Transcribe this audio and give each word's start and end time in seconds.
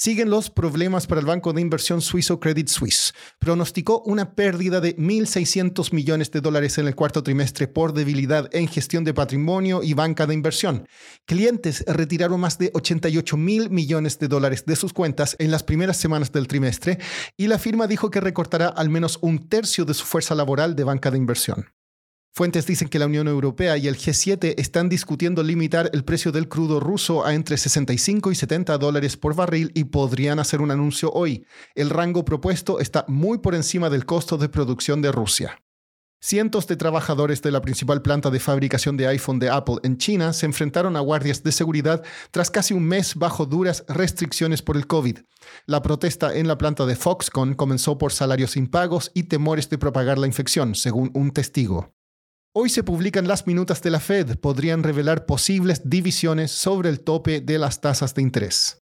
Siguen 0.00 0.30
los 0.30 0.48
problemas 0.48 1.08
para 1.08 1.20
el 1.20 1.26
banco 1.26 1.52
de 1.52 1.60
inversión 1.60 2.00
suizo 2.00 2.38
Credit 2.38 2.68
Suisse. 2.68 3.12
Pronosticó 3.40 4.00
una 4.06 4.36
pérdida 4.36 4.80
de 4.80 4.96
1.600 4.96 5.92
millones 5.92 6.30
de 6.30 6.40
dólares 6.40 6.78
en 6.78 6.86
el 6.86 6.94
cuarto 6.94 7.24
trimestre 7.24 7.66
por 7.66 7.92
debilidad 7.92 8.48
en 8.54 8.68
gestión 8.68 9.02
de 9.02 9.12
patrimonio 9.12 9.82
y 9.82 9.94
banca 9.94 10.28
de 10.28 10.34
inversión. 10.34 10.86
Clientes 11.26 11.82
retiraron 11.88 12.38
más 12.38 12.58
de 12.58 12.70
88 12.74 13.36
mil 13.36 13.70
millones 13.70 14.20
de 14.20 14.28
dólares 14.28 14.64
de 14.66 14.76
sus 14.76 14.92
cuentas 14.92 15.34
en 15.40 15.50
las 15.50 15.64
primeras 15.64 15.96
semanas 15.96 16.30
del 16.30 16.46
trimestre 16.46 16.98
y 17.36 17.48
la 17.48 17.58
firma 17.58 17.88
dijo 17.88 18.08
que 18.08 18.20
recortará 18.20 18.68
al 18.68 18.90
menos 18.90 19.18
un 19.20 19.48
tercio 19.48 19.84
de 19.84 19.94
su 19.94 20.04
fuerza 20.04 20.36
laboral 20.36 20.76
de 20.76 20.84
banca 20.84 21.10
de 21.10 21.18
inversión. 21.18 21.66
Fuentes 22.34 22.66
dicen 22.66 22.88
que 22.88 22.98
la 22.98 23.06
Unión 23.06 23.26
Europea 23.26 23.76
y 23.76 23.88
el 23.88 23.96
G7 23.96 24.54
están 24.58 24.88
discutiendo 24.88 25.42
limitar 25.42 25.90
el 25.92 26.04
precio 26.04 26.30
del 26.30 26.48
crudo 26.48 26.78
ruso 26.78 27.26
a 27.26 27.34
entre 27.34 27.56
65 27.56 28.30
y 28.30 28.34
70 28.34 28.78
dólares 28.78 29.16
por 29.16 29.34
barril 29.34 29.72
y 29.74 29.84
podrían 29.84 30.38
hacer 30.38 30.60
un 30.60 30.70
anuncio 30.70 31.10
hoy. 31.10 31.44
El 31.74 31.90
rango 31.90 32.24
propuesto 32.24 32.78
está 32.78 33.04
muy 33.08 33.38
por 33.38 33.54
encima 33.54 33.90
del 33.90 34.06
costo 34.06 34.38
de 34.38 34.48
producción 34.48 35.02
de 35.02 35.10
Rusia. 35.10 35.58
Cientos 36.20 36.66
de 36.66 36.74
trabajadores 36.74 37.42
de 37.42 37.52
la 37.52 37.62
principal 37.62 38.02
planta 38.02 38.30
de 38.30 38.40
fabricación 38.40 38.96
de 38.96 39.06
iPhone 39.06 39.38
de 39.38 39.50
Apple 39.50 39.76
en 39.84 39.98
China 39.98 40.32
se 40.32 40.46
enfrentaron 40.46 40.96
a 40.96 41.00
guardias 41.00 41.44
de 41.44 41.52
seguridad 41.52 42.02
tras 42.32 42.50
casi 42.50 42.74
un 42.74 42.84
mes 42.84 43.14
bajo 43.14 43.46
duras 43.46 43.84
restricciones 43.86 44.60
por 44.60 44.76
el 44.76 44.88
COVID. 44.88 45.18
La 45.66 45.80
protesta 45.80 46.34
en 46.34 46.48
la 46.48 46.58
planta 46.58 46.86
de 46.86 46.96
Foxconn 46.96 47.54
comenzó 47.54 47.98
por 47.98 48.12
salarios 48.12 48.56
impagos 48.56 49.12
y 49.14 49.24
temores 49.24 49.70
de 49.70 49.78
propagar 49.78 50.18
la 50.18 50.26
infección, 50.26 50.74
según 50.74 51.12
un 51.14 51.30
testigo. 51.30 51.94
Hoy 52.54 52.70
se 52.70 52.82
publican 52.82 53.28
las 53.28 53.46
minutas 53.46 53.82
de 53.82 53.90
la 53.90 54.00
Fed, 54.00 54.38
podrían 54.38 54.82
revelar 54.82 55.26
posibles 55.26 55.82
divisiones 55.84 56.50
sobre 56.50 56.88
el 56.88 57.00
tope 57.00 57.40
de 57.42 57.58
las 57.58 57.80
tasas 57.80 58.14
de 58.14 58.22
interés. 58.22 58.82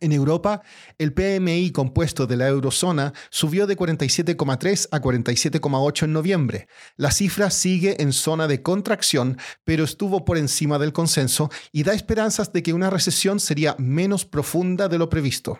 En 0.00 0.12
Europa, 0.12 0.62
el 0.98 1.12
PMI 1.12 1.72
compuesto 1.72 2.26
de 2.26 2.36
la 2.36 2.46
eurozona 2.48 3.14
subió 3.30 3.66
de 3.66 3.76
47,3 3.76 4.88
a 4.92 5.00
47,8 5.00 6.04
en 6.04 6.12
noviembre. 6.12 6.68
La 6.96 7.10
cifra 7.10 7.50
sigue 7.50 8.00
en 8.00 8.12
zona 8.12 8.46
de 8.46 8.62
contracción, 8.62 9.38
pero 9.64 9.84
estuvo 9.84 10.24
por 10.24 10.38
encima 10.38 10.78
del 10.78 10.92
consenso 10.92 11.50
y 11.72 11.82
da 11.82 11.94
esperanzas 11.94 12.52
de 12.52 12.62
que 12.62 12.74
una 12.74 12.90
recesión 12.90 13.40
sería 13.40 13.74
menos 13.78 14.26
profunda 14.26 14.88
de 14.88 14.98
lo 14.98 15.08
previsto. 15.08 15.58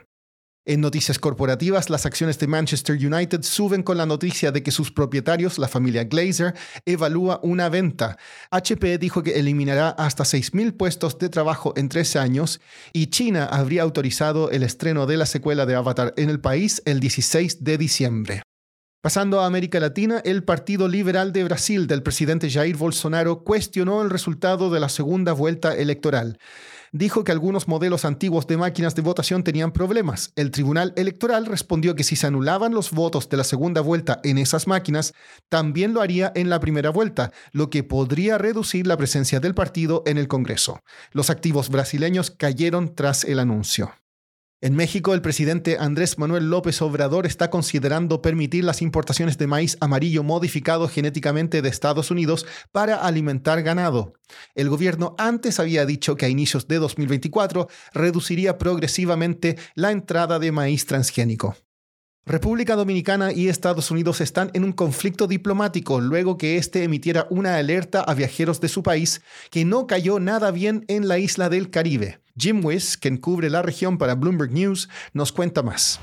En 0.67 0.83
noticias 0.83 1.19
corporativas, 1.19 1.89
las 1.89 2.05
acciones 2.05 2.39
de 2.39 2.47
Manchester 2.47 2.95
United 2.95 3.43
suben 3.43 3.83
con 3.83 3.97
la 3.97 4.05
noticia 4.05 4.53
de 4.53 4.63
que 4.63 4.71
sus 4.71 4.93
propietarios, 4.93 5.59
la 5.59 5.67
familia 5.67 6.05
Glazer, 6.05 6.55
evalúa 6.85 7.41
una 7.43 7.71
venta. 7.71 8.19
HP 8.51 8.99
dijo 8.99 9.23
que 9.23 9.39
eliminará 9.39 9.89
hasta 9.89 10.25
6.000 10.25 10.77
puestos 10.77 11.19
de 11.19 11.31
trabajo 11.31 11.73
en 11.77 11.89
tres 11.89 12.17
años 12.17 12.61
y 12.93 13.07
China 13.07 13.47
habría 13.47 13.83
autorizado 13.83 14.51
el 14.51 14.63
estreno 14.63 15.07
de 15.07 15.17
la 15.17 15.27
secuela 15.27 15.65
de 15.65 15.75
Avatar 15.75 16.13
en 16.19 16.29
el 16.29 16.41
país 16.41 16.83
el 16.85 17.01
16 17.01 17.65
de 17.65 17.79
diciembre. 17.79 18.43
Pasando 19.01 19.41
a 19.41 19.47
América 19.47 19.81
Latina, 19.81 20.21
el 20.25 20.45
Partido 20.45 20.89
Liberal 20.89 21.33
de 21.33 21.45
Brasil 21.45 21.87
del 21.87 22.03
presidente 22.03 22.51
Jair 22.51 22.77
Bolsonaro 22.77 23.45
cuestionó 23.45 24.03
el 24.03 24.11
resultado 24.11 24.71
de 24.71 24.81
la 24.81 24.89
segunda 24.89 25.33
vuelta 25.33 25.75
electoral 25.75 26.39
dijo 26.93 27.25
que 27.25 27.33
algunos 27.33 27.69
modelos 27.69 28.05
antiguos 28.05 28.47
de 28.47 28.57
máquinas 28.57 28.95
de 28.95 29.03
votación 29.03 29.45
tenían 29.45 29.73
problemas. 29.73 30.33
El 30.37 30.51
Tribunal 30.51 30.93
Electoral 30.97 31.47
respondió 31.47 31.95
que 31.95 32.05
si 32.05 32.17
se 32.17 32.27
anulaban 32.27 32.75
los 32.75 32.93
votos 32.93 33.29
de 33.29 33.37
la 33.37 33.45
segunda 33.45 33.81
vuelta 33.81 34.21
en 34.25 34.39
esas 34.39 34.67
máquinas, 34.67 35.15
también 35.49 35.95
lo 35.95 36.01
haría 36.01 36.33
en 36.35 36.51
la 36.51 36.61
primera 36.61 36.91
vuelta, 36.91 37.33
lo 37.53 37.71
que 37.71 37.85
podría 37.85 38.39
reducir 38.39 38.87
la 38.87 38.97
presencia 38.97 39.41
del 39.41 39.55
partido 39.55 40.03
en 40.07 40.19
el 40.19 40.29
Congreso. 40.29 40.83
Los 41.13 41.31
activos 41.31 41.69
brasileños 41.71 42.31
cayeron 42.31 42.95
tras 42.95 43.25
el 43.25 43.39
anuncio. 43.39 43.93
En 44.61 44.75
México, 44.75 45.15
el 45.15 45.23
presidente 45.23 45.77
Andrés 45.79 46.19
Manuel 46.19 46.51
López 46.51 46.83
Obrador 46.83 47.27
está 47.27 47.49
considerando 47.49 48.21
permitir 48.23 48.65
las 48.65 48.83
importaciones 48.83 49.39
de 49.39 49.47
maíz 49.47 49.77
amarillo 49.81 50.25
modificado 50.25 50.89
genéticamente 50.89 51.63
de 51.63 51.69
Estados 51.69 52.11
Unidos 52.11 52.45
para 52.73 52.97
alimentar 52.97 53.63
ganado. 53.63 54.15
El 54.57 54.69
gobierno 54.69 55.15
antes 55.17 55.61
había 55.61 55.87
dicho 55.87 56.17
que 56.17 56.27
a 56.27 56.29
inicios 56.29 56.67
de 56.67 56.81
2024 56.81 57.69
reduciría 57.93 58.59
progresivamente 58.59 59.57
la 59.77 59.93
entrada 59.93 60.41
de 60.41 60.51
maíz 60.51 60.87
transgénico. 60.87 61.55
República 62.29 62.77
Dominicana 62.77 63.33
y 63.33 63.49
Estados 63.49 63.91
Unidos 63.91 64.21
están 64.21 64.51
en 64.53 64.63
un 64.63 64.73
conflicto 64.73 65.27
diplomático 65.27 65.99
luego 65.99 66.37
que 66.37 66.59
éste 66.59 66.85
emitiera 66.85 67.27
una 67.31 67.57
alerta 67.57 68.03
a 68.03 68.13
viajeros 68.13 68.61
de 68.61 68.69
su 68.69 68.83
país 68.83 69.23
que 69.51 69.65
no 69.65 69.87
cayó 69.87 70.21
nada 70.21 70.51
bien 70.51 70.85
en 70.89 71.09
la 71.09 71.19
isla 71.19 71.49
del 71.49 71.71
Caribe. 71.71 72.21
Jim 72.37 72.63
Wiss, 72.63 72.99
quien 72.99 73.17
cubre 73.17 73.49
la 73.49 73.63
región 73.63 73.97
para 73.97 74.15
Bloomberg 74.15 74.53
News, 74.53 74.91
nos 75.15 75.33
cuenta 75.33 75.63
más. 75.63 76.01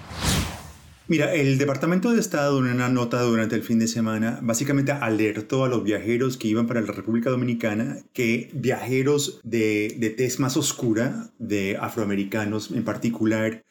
Mira, 1.08 1.32
el 1.36 1.60
Departamento 1.60 2.12
de 2.12 2.20
Estado 2.20 2.58
en 2.58 2.74
una 2.74 2.90
nota 2.90 3.22
durante 3.22 3.54
el 3.54 3.62
fin 3.62 3.78
de 3.78 3.88
semana 3.88 4.40
básicamente 4.42 4.94
alertó 4.94 5.64
a 5.64 5.68
los 5.68 5.84
viajeros 5.84 6.38
que 6.38 6.48
iban 6.48 6.66
para 6.66 6.82
la 6.82 6.92
República 6.92 7.30
Dominicana 7.30 8.00
que 8.14 8.50
viajeros 8.54 9.40
de, 9.44 9.96
de 10.00 10.10
tez 10.10 10.40
más 10.40 10.58
oscura, 10.58 11.30
de 11.38 11.78
afroamericanos 11.80 12.72
en 12.72 12.84
particular, 12.84 13.64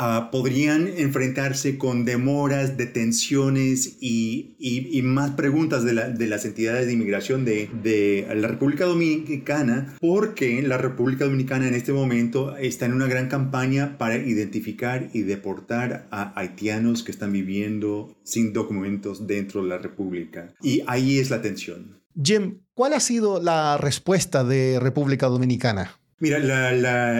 Ah, 0.00 0.28
podrían 0.30 0.86
enfrentarse 0.86 1.76
con 1.76 2.04
demoras, 2.04 2.76
detenciones 2.76 3.96
y, 4.00 4.54
y, 4.60 5.02
más 5.02 5.32
preguntas 5.32 5.82
de, 5.82 5.92
la, 5.92 6.08
de, 6.08 6.28
las 6.28 6.44
entidades 6.44 6.86
de 6.86 6.92
inmigración 6.92 7.44
de, 7.44 7.68
de, 7.82 8.24
la 8.32 8.46
República 8.46 8.84
Dominicana, 8.84 9.96
porque 10.00 10.62
la 10.62 10.78
República 10.78 11.24
Dominicana 11.24 11.66
en 11.66 11.74
este 11.74 11.92
momento 11.92 12.56
está 12.56 12.86
en 12.86 12.92
una 12.92 13.08
gran 13.08 13.26
campaña 13.26 13.98
para 13.98 14.18
identificar 14.18 15.10
y 15.12 15.22
deportar 15.22 16.06
a 16.12 16.32
haitianos 16.38 17.02
que 17.02 17.10
están 17.10 17.32
viviendo 17.32 18.16
sin 18.22 18.52
documentos 18.52 19.26
dentro 19.26 19.64
de 19.64 19.68
la 19.68 19.78
República. 19.78 20.54
Y 20.62 20.80
ahí 20.86 21.18
es 21.18 21.28
la 21.28 21.42
tensión. 21.42 22.00
Jim, 22.22 22.60
¿cuál 22.72 22.92
ha 22.92 23.00
sido 23.00 23.42
la 23.42 23.76
respuesta 23.78 24.44
de 24.44 24.78
República 24.78 25.26
Dominicana? 25.26 25.98
Mira, 26.20 26.38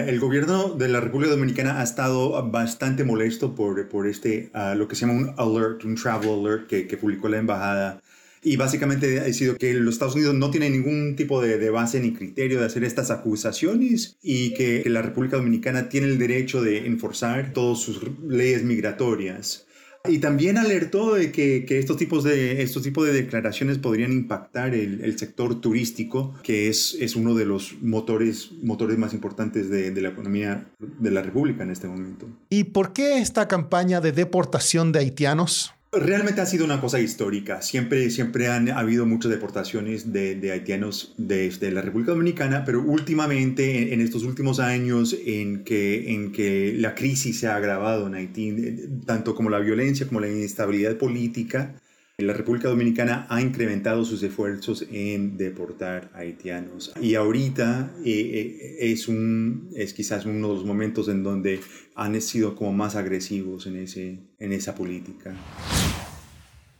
el 0.09 0.19
gobierno 0.19 0.73
de 0.73 0.89
la 0.89 0.99
República 0.99 1.31
Dominicana 1.31 1.79
ha 1.79 1.83
estado 1.83 2.31
bastante 2.51 3.05
molesto 3.05 3.55
por, 3.55 3.87
por 3.87 4.07
este, 4.07 4.51
uh, 4.53 4.75
lo 4.77 4.89
que 4.89 4.95
se 4.95 5.05
llama 5.05 5.13
un 5.13 5.33
alert, 5.37 5.85
un 5.85 5.95
travel 5.95 6.41
alert 6.41 6.67
que, 6.67 6.85
que, 6.85 6.97
publicó 6.97 7.29
la 7.29 7.37
embajada. 7.37 8.01
Y 8.43 8.57
básicamente 8.57 9.21
ha 9.21 9.31
sido 9.31 9.55
que 9.55 9.73
los 9.73 9.95
Estados 9.95 10.15
Unidos 10.15 10.35
no 10.35 10.51
tienen 10.51 10.73
ningún 10.73 11.15
tipo 11.15 11.41
de, 11.41 11.57
de 11.57 11.69
base 11.69 12.01
ni 12.01 12.11
criterio 12.13 12.59
de 12.59 12.65
hacer 12.65 12.83
estas 12.83 13.09
acusaciones 13.09 14.17
y 14.21 14.53
que, 14.53 14.81
que 14.83 14.89
la 14.89 15.01
República 15.01 15.37
Dominicana 15.37 15.87
tiene 15.87 16.07
el 16.07 16.19
derecho 16.19 16.61
de 16.61 16.85
enforzar 16.85 17.53
todas 17.53 17.79
sus 17.79 18.01
leyes 18.27 18.63
migratorias. 18.63 19.65
Y 20.07 20.19
también 20.19 20.57
alertó 20.57 21.13
de 21.13 21.31
que, 21.31 21.65
que, 21.65 21.77
estos, 21.77 21.97
tipos 21.97 22.23
de, 22.23 22.61
estos 22.61 22.83
tipos 22.83 23.05
de 23.05 23.13
declaraciones 23.13 23.77
podrían 23.79 24.11
impactar 24.11 24.73
el, 24.73 25.01
el, 25.01 25.19
sector 25.19 25.59
turístico, 25.59 26.33
que 26.41 26.69
es, 26.69 26.95
es 26.99 27.15
uno 27.15 27.35
de 27.35 27.45
los 27.45 27.81
motores, 27.81 28.51
motores 28.63 28.97
más 28.97 29.13
importantes 29.13 29.69
de, 29.69 29.91
de, 29.91 30.01
la 30.01 30.09
economía 30.09 30.67
de 30.79 31.11
la 31.11 31.21
República 31.21 31.63
en 31.63 31.71
este 31.71 31.87
momento. 31.87 32.27
¿Y 32.49 32.65
por 32.65 32.93
qué 32.93 33.19
esta 33.19 33.47
campaña 33.47 33.99
de 33.99 34.13
deportación 34.13 34.91
de 34.91 34.99
haitianos? 34.99 35.73
Realmente 35.91 36.39
ha 36.39 36.45
sido 36.45 36.65
una 36.65 36.79
cosa 36.79 36.99
histórica. 36.99 37.63
Siempre, 37.63 38.11
siempre 38.11 38.47
han 38.47 38.69
habido 38.69 39.07
muchas 39.07 39.31
deportaciones 39.31 40.13
de, 40.13 40.35
de 40.35 40.51
haitianos 40.51 41.15
desde 41.17 41.71
la 41.71 41.81
República 41.81 42.11
Dominicana, 42.11 42.63
pero 42.63 42.83
últimamente, 42.83 43.81
en, 43.81 43.93
en, 43.93 44.01
estos 44.01 44.21
últimos 44.23 44.59
años 44.59 45.17
en 45.25 45.63
que, 45.63 46.13
en 46.13 46.31
que 46.31 46.75
la 46.77 46.93
crisis 46.93 47.39
se 47.39 47.47
ha 47.47 47.55
agravado 47.55 48.05
en 48.05 48.13
Haití, 48.13 48.49
eh, 48.49 48.89
tanto 49.07 49.33
como 49.33 49.49
la 49.49 49.57
violencia 49.57 50.07
como 50.07 50.19
la 50.19 50.27
inestabilidad 50.27 50.95
política, 50.97 51.73
la 52.19 52.33
República 52.33 52.67
Dominicana 52.67 53.25
ha 53.29 53.41
incrementado 53.41 54.03
sus 54.03 54.21
esfuerzos 54.23 54.85
en 54.91 55.37
deportar 55.37 56.11
haitianos 56.13 56.91
y 57.01 57.15
ahorita 57.15 57.93
eh, 58.05 58.11
eh, 58.11 58.91
es, 58.91 59.07
un, 59.07 59.69
es 59.75 59.93
quizás 59.93 60.25
uno 60.25 60.49
de 60.49 60.55
los 60.55 60.65
momentos 60.65 61.07
en 61.07 61.23
donde 61.23 61.59
han 61.95 62.19
sido 62.21 62.55
como 62.55 62.73
más 62.73 62.95
agresivos 62.95 63.67
en, 63.67 63.77
ese, 63.77 64.19
en 64.39 64.53
esa 64.53 64.75
política. 64.75 65.35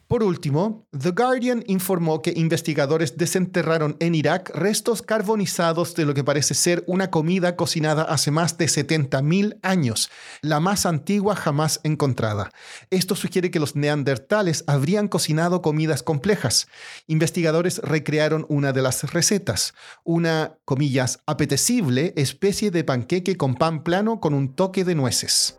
Por 0.09 0.23
último, 0.23 0.87
The 0.99 1.11
Guardian 1.11 1.63
informó 1.67 2.23
que 2.23 2.33
investigadores 2.35 3.15
desenterraron 3.15 3.95
en 3.99 4.15
Irak 4.15 4.49
restos 4.55 5.03
carbonizados 5.03 5.93
de 5.93 6.03
lo 6.03 6.15
que 6.15 6.23
parece 6.23 6.55
ser 6.55 6.83
una 6.87 7.11
comida 7.11 7.55
cocinada 7.55 8.01
hace 8.01 8.31
más 8.31 8.57
de 8.57 8.65
70.000 8.65 9.59
años, 9.61 10.09
la 10.41 10.59
más 10.59 10.87
antigua 10.87 11.35
jamás 11.35 11.79
encontrada. 11.83 12.49
Esto 12.89 13.13
sugiere 13.13 13.51
que 13.51 13.59
los 13.59 13.75
neandertales 13.75 14.63
habrían 14.65 15.09
cocinado 15.09 15.61
comidas 15.61 16.01
complejas. 16.01 16.67
Investigadores 17.05 17.77
recrearon 17.77 18.47
una 18.49 18.73
de 18.73 18.81
las 18.81 19.13
recetas, 19.13 19.75
una, 20.03 20.57
comillas, 20.65 21.19
apetecible 21.27 22.13
especie 22.15 22.71
de 22.71 22.83
panqueque 22.83 23.37
con 23.37 23.53
pan 23.53 23.83
plano 23.83 24.19
con 24.19 24.33
un 24.33 24.55
toque 24.55 24.83
de 24.83 24.95
nueces. 24.95 25.58